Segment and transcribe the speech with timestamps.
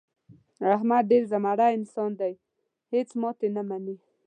[0.75, 2.33] احمد ډېر زمری انسان دی.
[2.93, 3.95] هېڅ ماتې نه مني.